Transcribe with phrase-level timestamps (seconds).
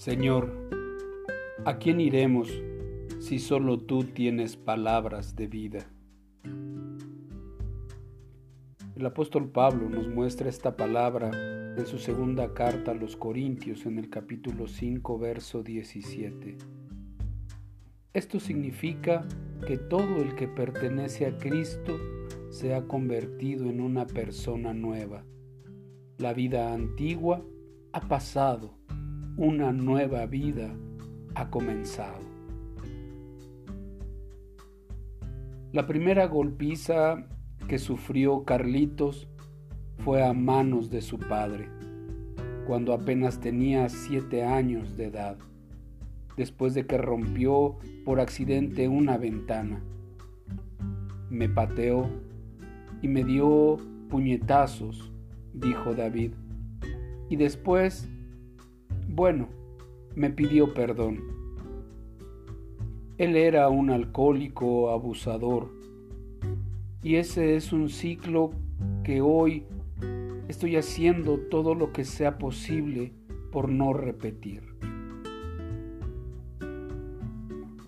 [0.00, 0.50] Señor,
[1.66, 2.50] ¿a quién iremos
[3.18, 5.90] si solo tú tienes palabras de vida?
[8.96, 11.30] El apóstol Pablo nos muestra esta palabra
[11.76, 16.56] en su segunda carta a los Corintios en el capítulo 5, verso 17.
[18.14, 19.28] Esto significa
[19.66, 21.98] que todo el que pertenece a Cristo
[22.48, 25.26] se ha convertido en una persona nueva.
[26.16, 27.44] La vida antigua
[27.92, 28.79] ha pasado
[29.36, 30.70] una nueva vida
[31.34, 32.30] ha comenzado.
[35.72, 37.26] La primera golpiza
[37.68, 39.28] que sufrió Carlitos
[39.98, 41.68] fue a manos de su padre,
[42.66, 45.38] cuando apenas tenía siete años de edad,
[46.36, 49.80] después de que rompió por accidente una ventana.
[51.28, 52.08] Me pateó
[53.02, 53.76] y me dio
[54.08, 55.12] puñetazos,
[55.54, 56.32] dijo David,
[57.28, 58.08] y después
[59.20, 59.48] bueno,
[60.14, 61.20] me pidió perdón.
[63.18, 65.68] Él era un alcohólico abusador
[67.02, 68.52] y ese es un ciclo
[69.04, 69.66] que hoy
[70.48, 73.12] estoy haciendo todo lo que sea posible
[73.52, 74.62] por no repetir.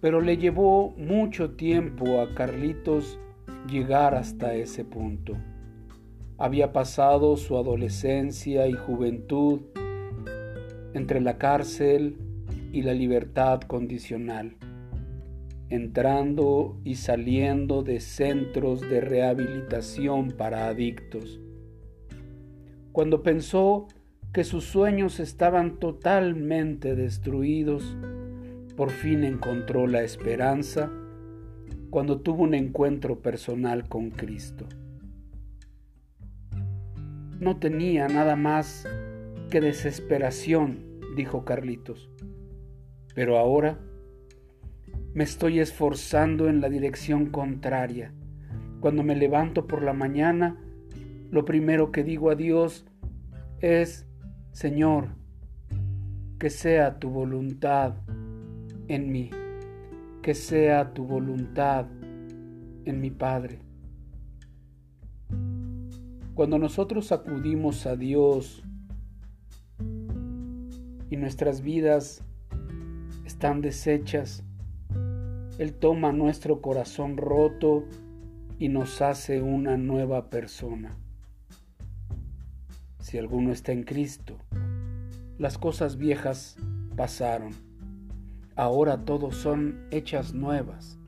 [0.00, 3.20] Pero le llevó mucho tiempo a Carlitos
[3.68, 5.34] llegar hasta ese punto.
[6.38, 9.60] Había pasado su adolescencia y juventud
[10.94, 12.16] entre la cárcel
[12.72, 14.56] y la libertad condicional,
[15.68, 21.40] entrando y saliendo de centros de rehabilitación para adictos.
[22.92, 23.86] Cuando pensó
[24.32, 27.96] que sus sueños estaban totalmente destruidos,
[28.76, 30.90] por fin encontró la esperanza
[31.90, 34.66] cuando tuvo un encuentro personal con Cristo.
[37.40, 38.86] No tenía nada más
[39.50, 40.78] Qué desesperación,
[41.16, 42.10] dijo Carlitos.
[43.14, 43.78] Pero ahora
[45.12, 48.12] me estoy esforzando en la dirección contraria.
[48.80, 50.58] Cuando me levanto por la mañana,
[51.30, 52.86] lo primero que digo a Dios
[53.60, 54.06] es,
[54.52, 55.08] Señor,
[56.38, 57.96] que sea tu voluntad
[58.88, 59.30] en mí,
[60.22, 61.86] que sea tu voluntad
[62.84, 63.60] en mi Padre.
[66.34, 68.64] Cuando nosotros acudimos a Dios
[71.10, 72.22] y nuestras vidas
[73.26, 74.44] están deshechas,
[75.58, 77.84] Él toma nuestro corazón roto
[78.58, 80.96] y nos hace una nueva persona.
[83.00, 84.36] Si alguno está en Cristo,
[85.38, 86.56] las cosas viejas
[86.96, 87.52] pasaron,
[88.54, 90.98] ahora todos son hechas nuevas.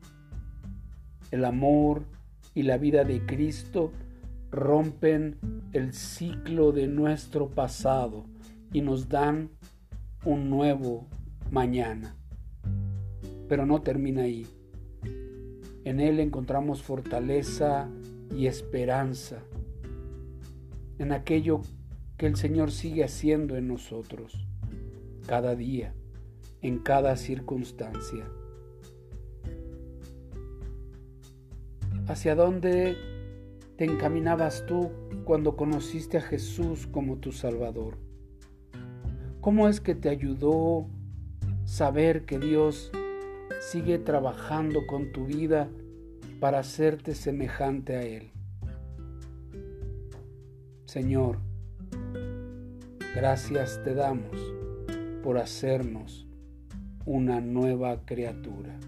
[1.30, 2.04] El amor
[2.54, 3.92] y la vida de Cristo
[4.50, 5.38] rompen
[5.72, 8.26] el ciclo de nuestro pasado
[8.72, 9.50] y nos dan
[10.24, 11.06] un nuevo
[11.50, 12.16] mañana.
[13.48, 14.46] Pero no termina ahí.
[15.84, 17.88] En Él encontramos fortaleza
[18.36, 19.42] y esperanza
[20.98, 21.62] en aquello
[22.16, 24.46] que el Señor sigue haciendo en nosotros,
[25.26, 25.94] cada día,
[26.60, 28.24] en cada circunstancia.
[32.06, 32.96] ¿Hacia dónde
[33.76, 34.90] te encaminabas tú
[35.24, 38.11] cuando conociste a Jesús como tu Salvador?
[39.42, 40.86] ¿Cómo es que te ayudó
[41.64, 42.92] saber que Dios
[43.72, 45.68] sigue trabajando con tu vida
[46.38, 48.30] para hacerte semejante a Él?
[50.84, 51.38] Señor,
[53.16, 54.30] gracias te damos
[55.24, 56.24] por hacernos
[57.04, 58.78] una nueva criatura.